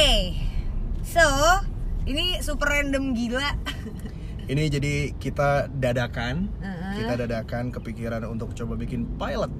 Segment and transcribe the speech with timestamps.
[0.00, 0.32] Oke,
[1.04, 1.20] so
[2.08, 3.52] ini super random gila.
[4.48, 7.04] Ini jadi kita dadakan, Heeh.
[7.04, 9.52] kita dadakan kepikiran untuk coba bikin pilot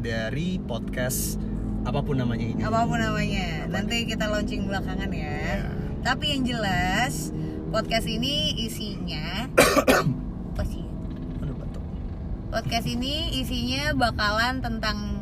[0.00, 1.36] dari podcast
[1.84, 2.64] apa pun namanya ini.
[2.64, 5.60] Apa pun namanya, Apa nanti kita launching belakangan ya.
[5.60, 5.68] Ya.
[6.00, 7.36] Tapi yang jelas
[7.68, 9.52] podcast ini isinya
[10.56, 10.88] apa sih?
[12.48, 15.20] Podcast ini isinya bakalan tentang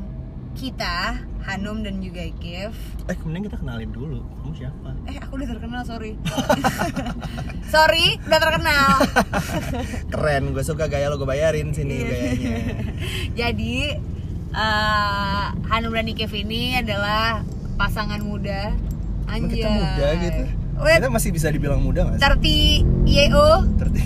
[0.55, 2.73] kita, Hanum dan juga Gif.
[3.05, 4.25] Eh, kemudian kita kenalin dulu.
[4.41, 4.89] Kamu siapa?
[5.05, 6.17] Eh, aku udah terkenal, sorry.
[7.75, 8.89] sorry, udah terkenal.
[10.13, 12.09] Keren, gue suka gaya lo gue bayarin sini Iya.
[12.09, 12.57] gayanya.
[13.41, 13.75] Jadi
[14.51, 18.73] eh, Hanum dan Kev ini adalah pasangan muda.
[19.27, 19.57] Anjay.
[19.59, 20.43] kita muda gitu.
[20.77, 22.85] Wait, Kita masih bisa dibilang muda gak sih?
[23.07, 23.49] 30 YO
[23.79, 24.03] Terti.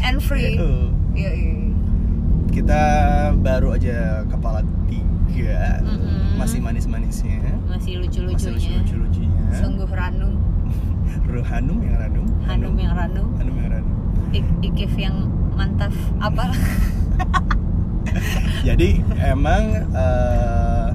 [0.00, 0.54] and free.
[0.54, 1.72] Uh, Yoi.
[2.50, 2.82] kita
[3.36, 6.17] baru aja kepala tiga, Mm-mm.
[6.38, 8.78] Masih manis-manisnya, Masih masih lucu-lucunya.
[8.78, 9.42] lucu-lucunya.
[9.52, 10.34] Sungguh ranum,
[11.50, 12.26] Hanum yang Ranum.
[12.42, 13.94] Hanum yang ranum, Hanum yang Ranum.
[14.30, 15.92] Ik- Ikif yang mantap.
[16.18, 16.48] Apa?
[18.64, 20.88] Jadi emang eh,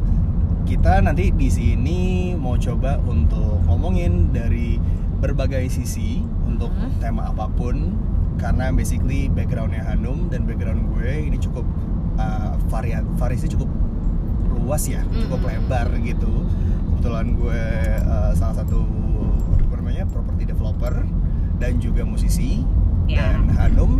[0.63, 1.99] kita nanti di sini
[2.33, 4.77] mau coba untuk ngomongin dari
[5.19, 6.99] berbagai sisi untuk Mhm.
[6.99, 7.95] tema apa pun
[8.35, 11.63] karena basically backgroundnya Hanum dan background gue ini cukup
[12.15, 13.69] uh, varian variasinya cukup
[14.63, 15.47] luas ya cukup Mhm.
[15.49, 16.31] lebar gitu
[16.87, 17.63] kebetulan gue
[18.01, 18.79] uh, salah satu
[19.59, 21.03] apa namanya property developer
[21.57, 22.63] dan juga musisi
[23.03, 23.35] Ya.
[23.35, 23.99] dan Hanum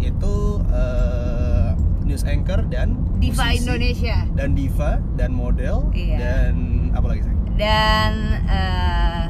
[0.00, 0.34] itu
[0.68, 1.70] uh,
[2.02, 4.16] news anchor dan Diva musisi Indonesia.
[4.34, 6.16] dan diva dan model Iya.
[6.18, 6.52] dan
[6.90, 8.12] apa lagi sih Dan
[8.44, 9.24] eh,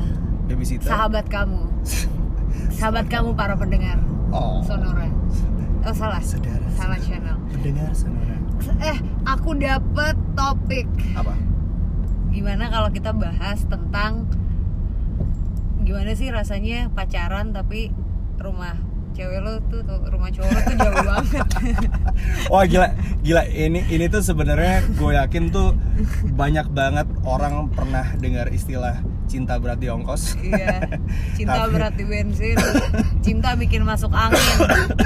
[0.47, 1.61] babysitter sahabat kamu.
[2.73, 5.05] Sahabat kamu para pendengar oh Sonora.
[5.85, 6.21] Oh salah.
[6.21, 7.37] saudara Salah channel.
[7.51, 8.37] pendengar sonora
[8.81, 10.89] Eh, aku dapet topik.
[11.13, 11.35] apa
[12.31, 14.27] Gimana kalau kita bahas tentang
[15.81, 17.93] gimana sih rasanya pacaran tapi
[18.37, 18.75] rumah
[19.13, 21.47] cewek lo tuh, tuh rumah cowok lo tuh jauh banget.
[22.51, 22.89] Wah gila,
[23.21, 25.77] gila ini ini tuh sebenarnya gue yakin tuh
[26.27, 30.37] banyak banget orang pernah dengar istilah cinta berat di ongkos.
[30.41, 30.85] iya.
[31.37, 32.57] Cinta Tapi- berat di bensin.
[33.21, 34.47] Cinta bikin masuk angin.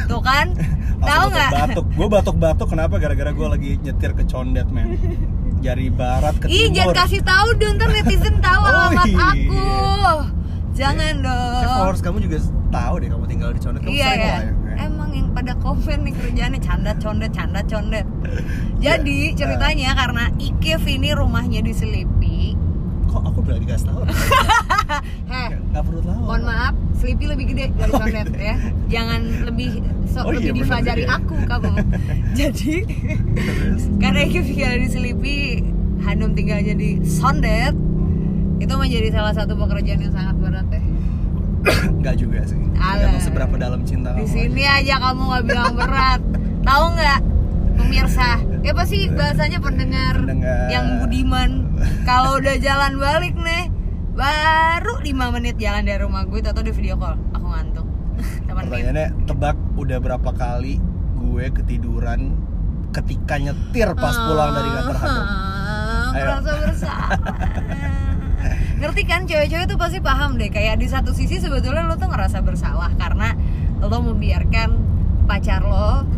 [0.05, 0.53] Tuh kan?
[0.99, 1.51] Tahu nggak?
[1.53, 2.97] Batuk, gue batuk-batuk kenapa?
[2.97, 4.99] Gara-gara gue lagi nyetir ke condet men.
[5.59, 7.03] Dari barat ke Ih, jangan timur.
[7.03, 9.27] kasih tahu dong, ntar netizen tahu Oh, alamat iya.
[9.27, 9.67] aku.
[10.73, 11.75] Jangan Kayak dong.
[11.75, 13.81] followers kamu juga tahu deh kamu tinggal di condet.
[13.83, 14.31] Kamu Iya sering ya.
[14.31, 14.53] lah ya.
[14.79, 18.07] Emang yang pada komen nih kerjaannya canda condet, canda condet.
[18.79, 18.95] Iya.
[18.95, 22.28] Jadi ceritanya karena Ikif ini rumahnya di Selipi.
[23.09, 24.01] Kok aku udah dikasih tahu?
[25.27, 26.21] Heh, Gak perlu tahu.
[26.23, 28.33] mohon maaf, Selipi lebih gede dari Oh, gitu.
[28.35, 28.57] ya.
[28.89, 29.71] Jangan lebih
[30.07, 31.17] sok Oh, iya, lebih bener dari ya.
[31.17, 31.73] aku kamu.
[32.39, 32.75] Jadi
[33.97, 35.37] karena tinggal di Selipi,
[36.01, 37.75] Hanum tinggalnya di Sondet.
[38.59, 40.83] Itu menjadi salah satu pekerjaan yang sangat berat deh.
[41.89, 42.59] Enggak juga sih.
[42.75, 43.09] Alah.
[43.09, 44.95] Tergantung seberapa dalam cinta Di sini aja.
[44.99, 46.21] aja kamu nggak bilang berat.
[46.69, 47.21] Tahu nggak?
[47.89, 50.69] Pemirsa, ya apa sih bahasanya pendengar, Pendengar.
[50.69, 51.73] yang budiman.
[52.05, 53.73] Kalau udah jalan balik nih,
[54.13, 57.17] baru 5 menit jalan dari rumah gue atau di video call.
[57.33, 57.89] Aku ngantuk.
[58.61, 60.77] Pertanyaannya tebak udah berapa kali
[61.17, 62.37] gue ketiduran
[62.93, 65.25] ketika nyetir pas pulang dari kantor Hanum.
[65.25, 66.09] Ah.
[66.13, 67.11] Merasa bersalah.
[68.85, 72.45] Ngerti kan cewek-cewek tuh pasti paham deh kayak di satu sisi sebetulnya lo tuh ngerasa
[72.45, 73.33] bersalah karena
[73.81, 74.77] lo membiarkan
[75.25, 76.18] pacar lo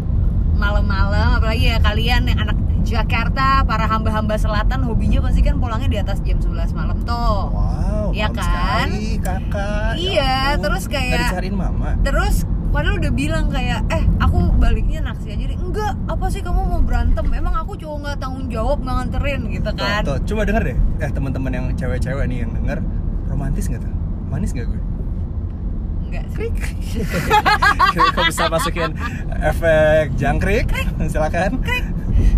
[0.61, 5.99] malam-malam apalagi ya kalian yang anak Jakarta para hamba-hamba selatan hobinya pasti kan pulangnya di
[5.99, 7.49] atas jam 11 malam tuh.
[7.49, 8.89] Wow, Iya kan?
[8.89, 9.93] sekali, kakak.
[9.93, 10.63] Ya Iya, ampun.
[10.65, 11.95] terus kayak- dicariin mama.
[12.01, 15.59] Terus padahal udah bilang kayak eh aku baliknya naksi aja deh.
[15.61, 17.27] Enggak, apa sih kamu mau berantem?
[17.31, 20.03] Emang aku cowok nggak tanggung jawab nggak nganterin gitu Tuh, kan.
[20.03, 20.77] tuh, coba denger deh.
[20.99, 22.79] Eh teman-teman yang cewek-cewek nih yang denger,
[23.27, 23.95] romantis nggak tuh?
[24.27, 24.81] Manis nggak gue?
[26.11, 26.51] Enggak sih.
[28.19, 28.91] Kok bisa masukin
[29.39, 30.67] efek jangkrik?
[31.07, 31.63] Silakan.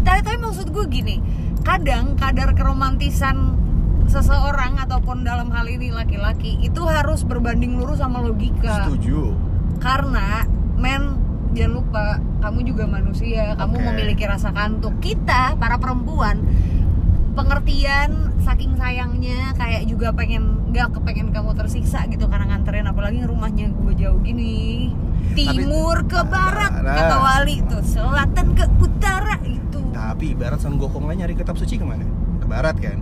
[0.04, 1.16] tapi tapi maksud gue gini
[1.62, 3.54] kadang kadar keromantisan
[4.10, 9.32] seseorang ataupun dalam hal ini laki-laki itu harus berbanding lurus sama logika Setuju.
[9.78, 10.44] karena
[10.76, 11.16] men
[11.54, 12.06] jangan lupa
[12.42, 16.42] kamu juga manusia kamu memiliki rasa kantuk kita para perempuan
[17.38, 23.68] pengertian saking sayangnya kayak juga pengen nggak kepengen kamu tersiksa gitu karena nganterin apalagi rumahnya
[23.70, 24.88] gue jauh gini
[25.32, 26.96] timur ke barat Nah.
[26.96, 31.76] kata wali tuh selatan ke utara itu Tapi ibarat Son Gokong lah nyari kitab suci
[31.76, 32.02] ke mana?
[32.36, 32.98] Ke barat kan?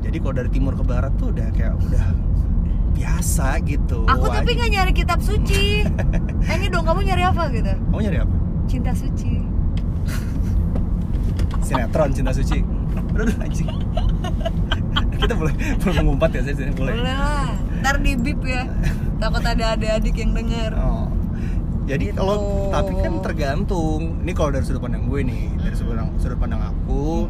[0.00, 2.06] Jadi kalau dari timur ke barat tuh udah kayak udah
[2.92, 4.06] biasa gitu.
[4.06, 4.56] aku tapi Wajib.
[4.56, 8.34] nggak nyari kitab suci eh, ini dong kamu nyari apa gitu Kamu nyari apa?
[8.64, 9.32] cinta suci
[11.60, 12.60] Sinetron cinta suci.
[13.14, 13.68] Aduh anjing.
[15.24, 17.48] Kita boleh boleh mengumpat ya sih boleh boleh lah
[17.80, 18.64] ntar di bip ya
[19.16, 21.08] takut ada adik-adik yang denger Oh.
[21.84, 22.16] Jadi Gitu.
[22.16, 22.36] kalau
[22.72, 24.24] tapi kan tergantung.
[24.24, 27.28] Ini kalau dari sudut pandang gue nih, dari sudut pandang, sudut pandang aku,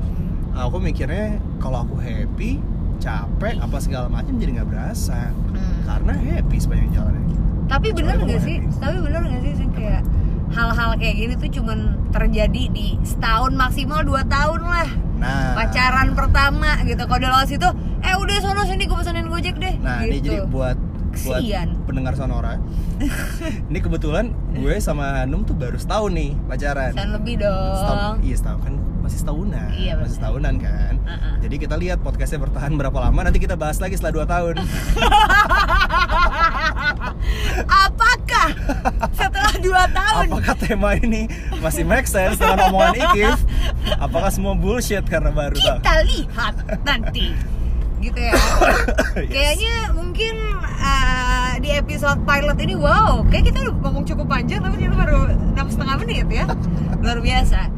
[0.54, 1.26] aku mikirnya
[1.58, 2.62] kalau aku happy,
[2.96, 5.34] capek apa segala macam jadi nggak berasa.
[5.34, 5.82] Hmm.
[5.82, 7.18] Karena happy sepanjang jalan.
[7.64, 8.76] tapi bener Soalnya nggak sih happy.
[8.78, 9.70] tapi bener nggak sih Sing?
[9.72, 10.02] kayak
[10.52, 11.78] hal-hal kayak gini tuh cuman
[12.12, 17.68] terjadi di setahun maksimal dua tahun lah Nah, pacaran pertama gitu kalau udah lewat situ
[18.04, 20.28] eh udah sono sini gue pesanin gojek deh Nah, ini gitu.
[20.30, 20.76] jadi buat
[21.16, 21.68] buat Kesian.
[21.84, 22.58] pendengar sonora.
[23.70, 26.90] ini kebetulan gue sama Hanum tuh baru setahun nih pacaran.
[26.90, 30.94] Pesan lebih Setahun, dong iya setahun kan masih setahunan, Iya, masih setahunan kan.
[30.98, 31.34] Uh-uh.
[31.38, 34.54] Jadi kita lihat podcastnya bertahan berapa lama, nanti kita bahas lagi setelah 2 tahun.
[37.84, 38.48] apakah
[39.12, 41.28] setelah dua tahun Apakah tema ini
[41.58, 43.38] masih make sense dengan omongan Ikif?
[43.98, 45.78] Apakah semua bullshit karena baru tahu?
[45.78, 47.26] kita lihat nanti
[48.04, 48.34] gitu ya
[49.14, 49.30] Yes.
[49.30, 54.74] kayaknya mungkin uh, di episode pilot ini wow kayak kita udah ngomong cukup panjang tapi
[54.76, 56.44] ternyata baru enam setengah menit ya
[57.02, 57.70] luar biasa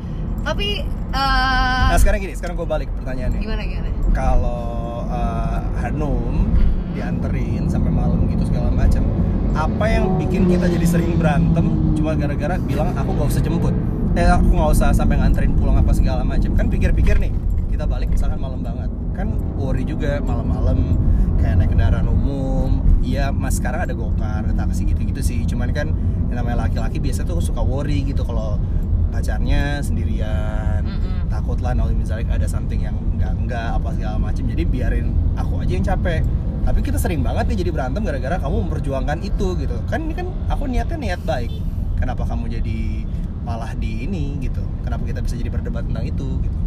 [0.42, 0.80] tapi
[1.10, 3.40] uh, Nah sekarang gini, sekarang gue balik pertanyaannya.
[3.40, 6.94] gimana gimana Kalau uh, Hanum Hmm.
[6.94, 9.04] dianterin sampai malam gitu segala macam,
[9.52, 13.74] apa yang bikin kita jadi sering berantem cuma gara-gara bilang aku gak usah jemput?
[14.14, 16.54] Eh aku nggak usah sampai nganterin pulang apa segala macam.
[16.54, 17.36] Kan pikir-pikir nih,
[17.68, 21.00] kita balik misalkan malam banget, kan worry juga malam-malam
[21.40, 22.84] kayak naik kendaraan umum.
[23.00, 25.40] Iya, mas sekarang ada gokar, ada taksi gitu-gitu sih.
[25.48, 25.88] Cuman kan
[26.28, 28.60] yang namanya laki-laki biasa tuh suka worry gitu kalau
[29.08, 30.84] pacarnya sendirian.
[30.84, 31.32] Mm-mm.
[31.32, 35.64] takut lah kalau misalnya ada something yang enggak enggak apa segala macam jadi biarin aku
[35.64, 36.20] aja yang capek.
[36.66, 39.76] Tapi kita sering banget nih jadi berantem gara-gara kamu memperjuangkan itu gitu.
[39.86, 41.54] Kan ini kan aku niatnya niat baik.
[41.96, 43.06] Kenapa kamu jadi
[43.46, 44.60] malah di ini gitu?
[44.82, 46.65] Kenapa kita bisa jadi berdebat tentang itu gitu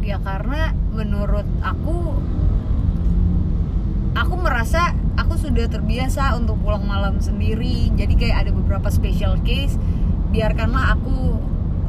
[0.00, 2.18] ya karena menurut aku
[4.16, 7.92] aku merasa aku sudah terbiasa untuk pulang malam sendiri.
[7.94, 9.76] Jadi kayak ada beberapa special case
[10.30, 11.38] biarkanlah aku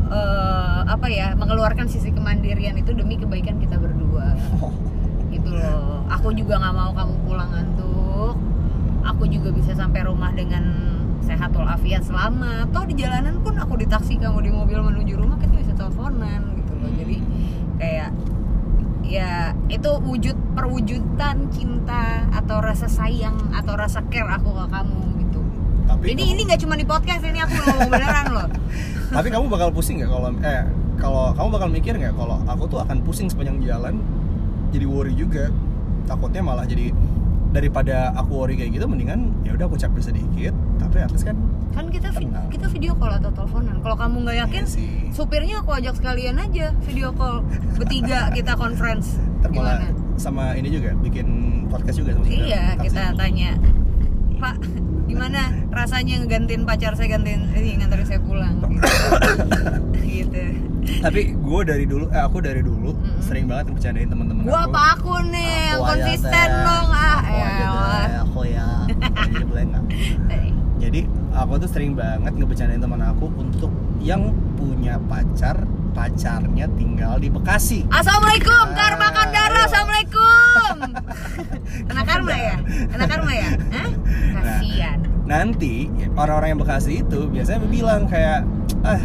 [0.09, 4.37] eh, apa ya mengeluarkan sisi kemandirian itu demi kebaikan kita berdua.
[5.31, 6.03] Gitu loh.
[6.11, 8.35] Aku juga nggak mau kamu pulang ngantuk.
[9.01, 10.63] Aku juga bisa sampai rumah dengan
[11.23, 12.69] sehat walafiat selamat.
[12.75, 16.53] Toh di jalanan pun aku di taksi kamu di mobil menuju rumah kita bisa teleponan
[16.59, 16.91] gitu loh.
[16.99, 17.17] Jadi
[17.81, 18.09] kayak
[19.01, 25.41] ya itu wujud perwujudan cinta atau rasa sayang atau rasa care aku ke kamu gitu.
[25.89, 28.47] Tapi jadi kamu, ini nggak cuma di podcast ini aku ngomong beneran loh.
[29.17, 30.63] Tapi kamu bakal pusing nggak kalau eh
[31.01, 33.97] kalau kamu bakal mikir nggak kalau aku tuh akan pusing sepanjang jalan
[34.69, 35.49] jadi worry juga.
[36.05, 36.93] Takutnya malah jadi
[37.51, 41.37] daripada aku worry kayak gitu mendingan ya udah aku capek sedikit tapi at least kan
[41.71, 43.79] kan kita vi- kita video call atau teleponan.
[43.79, 44.87] Kalau kamu nggak yakin Iya sih.
[45.11, 47.45] supirnya aku ajak sekalian aja video call.
[47.75, 49.15] Bertiga kita conference.
[49.39, 49.87] Ntar malah gimana?
[50.15, 51.27] sama ini juga bikin
[51.65, 53.57] podcast juga sama iya kita tanya
[54.37, 54.53] pak
[55.03, 55.41] gimana
[55.71, 58.57] rasanya ngegantiin pacar saya gantiin ini nganterin saya pulang.
[60.03, 60.43] Gitu.
[60.99, 63.17] Tapi gue dari dulu eh aku dari dulu Mm-mm.
[63.19, 64.69] sering banget bercandain teman-teman gua aku.
[64.69, 66.87] apa aku nih yang Aku konsisten dong.
[66.91, 67.31] Ah aku.
[67.31, 68.11] Teh.
[68.19, 68.67] aku ya.
[69.25, 69.83] Jadi boleh nggak?
[70.31, 70.47] Eh,
[70.81, 73.69] jadi aku tuh sering banget ngebercandain teman aku untuk
[74.01, 75.61] yang punya pacar
[75.91, 79.65] pacarnya tinggal di Bekasi Assalamualaikum Ah, Karma Kandara ayo.
[79.67, 80.75] Assalamualaikum
[81.91, 82.55] Anak Karma ya?
[82.91, 83.49] Anak Karma ya?
[83.69, 83.89] Hah?
[84.33, 88.43] Kasian nanti orang-orang yang Bekasi itu biasanya bilang kayak
[88.81, 88.99] ah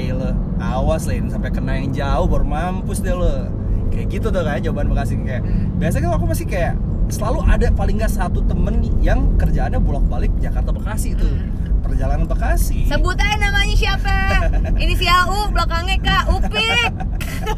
[0.00, 3.44] lo awas lah ini sampai kena yang jauh baru mampus deh lo
[3.90, 5.74] kayak gitu tuh kayak jawaban Bekasi kayak Hmm.
[5.76, 6.74] biasanya kan aku masih kayak
[7.10, 11.50] selalu ada paling nggak satu temen yang kerjaannya bolak-balik Jakarta Bekasi itu Hmm.
[11.82, 14.16] perjalanan Bekasi Sebut aja namanya siapa
[14.82, 16.90] Inisial U Belakangnya K Upik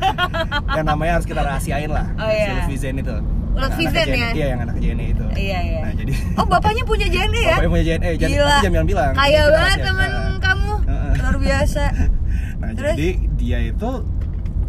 [0.77, 2.65] yang namanya harus kita rahasiain lah Oh, iya.
[2.65, 3.13] si Zen itu
[3.53, 4.29] Lutfi Yang Zen ya?
[4.33, 7.51] iya yang anak JNE itu Iya iya nah jadi Oh bapaknya punya JNE ya?
[7.53, 8.47] bapaknya punya JNE jangan Gila.
[8.47, 10.39] tapi jangan bilang-bilang Kaya banget temen Nah.
[10.39, 10.73] kamu.
[11.15, 11.85] Luar biasa
[12.63, 12.95] Nah, Terus?
[12.95, 13.91] jadi dia itu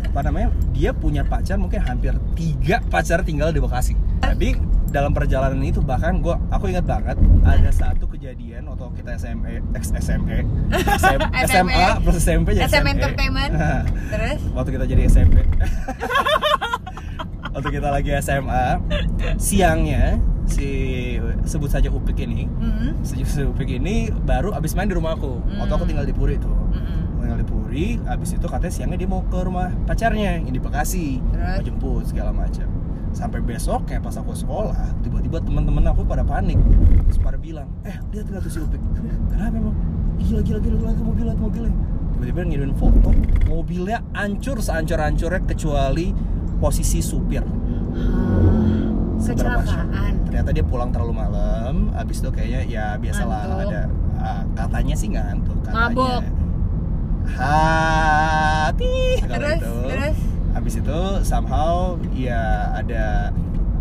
[0.04, 0.50] apa namanya?
[0.72, 3.94] Dia punya pacar mungkin hampir tiga pacar tinggal di Bekasi.
[4.20, 4.58] Tapi
[4.94, 9.90] dalam perjalanan itu bahkan gua aku ingat banget ada satu kejadian waktu kita SME, ex
[9.92, 12.92] SME, SM, SMA plus SMP jadi SM SME.
[12.94, 15.42] Entertainment Nah, Terus waktu kita jadi SMP.
[17.50, 18.66] waktu kita lagi SMA,
[19.36, 20.70] siangnya si
[21.44, 23.02] sebut saja Upik ini, Mm-mm.
[23.02, 25.42] si si Upik ini baru abis main di rumah aku.
[25.56, 25.90] Waktu aku Hmm.
[25.90, 27.18] tinggal di Puri tuh Mm-mm.
[27.18, 31.18] tinggal di Puri, abis itu katanya siangnya dia mau ke rumah pacarnya yang di Bekasi,
[31.24, 32.68] mau jemput segala macam.
[33.14, 34.74] Sampai besoknya pas aku sekolah,
[35.06, 36.58] tiba-tiba teman-teman aku pada panik,
[37.06, 38.82] terus pada bilang, eh lihat lihat tuh si Upik,
[39.30, 39.78] kenapa emang?
[40.18, 41.74] Gila gila gila gila tuh mobilnya tuh mobilnya.
[42.18, 43.10] Tiba-tiba ngirimin foto,
[43.46, 46.10] mobilnya hancur sehancur-hancurnya kecuali
[46.58, 47.46] posisi supir.
[49.24, 49.38] shock.
[49.40, 50.14] Kecelakaan.
[50.28, 53.70] ternyata dia pulang terlalu malam abis itu kayaknya ya biasalah Ngantuk.
[53.70, 53.82] ada
[54.20, 56.22] ah, katanya sih ngantuk katanya Mabok.
[57.24, 60.18] hati Terus, terus?
[60.54, 63.34] Abis itu somehow ya ada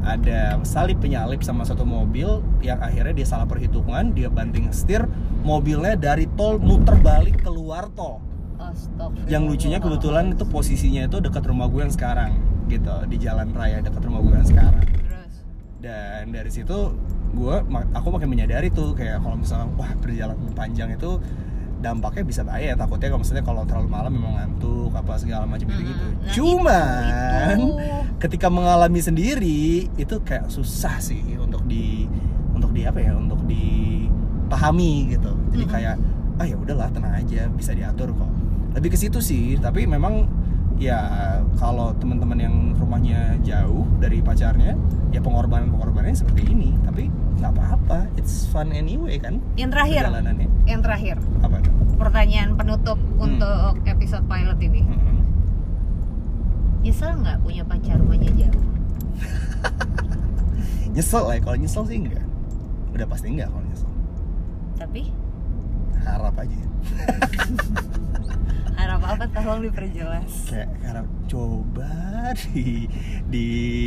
[0.02, 5.07] ada salip penyalip sama satu mobil yang akhirnya dia salah perhitungan dia banting setir
[5.47, 8.19] mobilnya dari tol muter balik keluar tol.
[9.29, 12.95] Yang lucunya kebetulan itu posisinya itu dekat rumah gue yang sekarang gitu.
[13.11, 14.87] Di jalan raya dekat rumah gue yang sekarang.
[15.83, 16.95] Dan dari situ
[17.33, 17.57] gue
[17.95, 21.19] aku makin menyadari tuh kayak kalau misalnya wah perjalanan panjang itu
[21.83, 25.83] dampaknya bisa bahaya takutnya kalau misalnya kalau terlalu malam memang ngantuk apa segala macam gitu
[25.83, 26.07] gitu.
[26.07, 27.75] Nah, cuman itu.
[28.23, 32.07] ketika mengalami sendiri itu kayak susah sih untuk di
[32.55, 35.97] untuk di apa ya untuk dipahami gitu jadi kayak
[36.39, 38.31] ah ya udahlah tenang aja bisa diatur kok
[38.79, 40.25] lebih ke situ sih tapi memang
[40.83, 40.99] ya
[41.55, 44.75] kalau teman-teman yang rumahnya jauh dari pacarnya
[45.09, 47.07] ya pengorbanan pengorbanannya seperti ini tapi
[47.39, 50.03] nggak apa-apa it's fun anyway kan Yang terakhir,
[50.65, 51.17] yang terakhir.
[51.39, 53.31] apa tuh Pertanyaan penutup Hmm.
[53.31, 54.83] untuk episode pilot ini.
[54.83, 55.19] Mm-mm.
[56.83, 58.65] Nyesel nggak punya pacar rumahnya jauh?
[60.95, 61.41] nyesel lah ya.
[61.41, 62.27] kalau nyesel sih enggak
[62.91, 63.91] udah pasti enggak kalau nyesel
[64.77, 65.03] Tapi
[66.03, 66.59] harap aja
[68.92, 70.52] harap apa tolong diperjelas.
[70.52, 71.88] kayak harap coba
[72.52, 72.84] di
[73.25, 73.46] di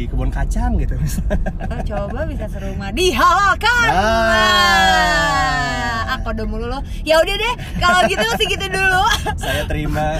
[0.09, 3.85] kebun kacang gitu misalnya Atau coba bisa serumah dihalalkan.
[3.93, 6.81] Nah, aku udah mulu lo.
[7.05, 9.05] Ya udah deh, kalau gitu segitu dulu.
[9.37, 10.17] saya terima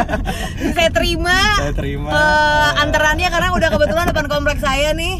[0.78, 1.34] Saya terima.
[1.58, 5.18] saya terima eh, antarannya karena udah kebetulan depan kompleks saya nih.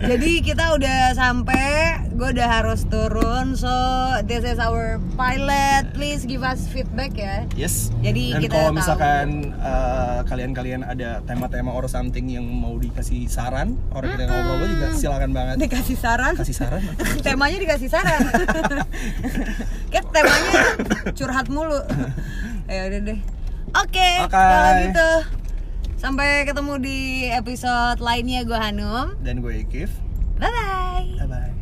[0.00, 1.68] Jadi kita udah sampai,
[2.10, 3.52] gue udah harus turun.
[3.52, 3.68] So
[4.24, 5.92] this is our pilot.
[5.92, 7.44] Please give us feedback ya.
[7.52, 13.26] yes Jadi dan kita kalau misalkan eh, kalian-kalian ada tema-tema or something yang mau dikasih
[13.26, 16.32] saran orang kita ngobrol juga silakan banget Dikasih saran.
[16.34, 16.80] kasih saran
[17.26, 18.20] temanya dikasih saran.
[19.92, 20.60] Kayak temanya
[21.12, 21.80] curhat mulu.
[22.70, 23.18] Ya udah deh.
[23.76, 24.30] Oke, Oke.
[24.30, 25.08] kalau gitu
[26.00, 29.12] sampai ketemu di episode lainnya gue Hanum.
[29.20, 29.92] dan gue Ikif
[30.40, 31.06] Bye bye.
[31.20, 31.59] bye bye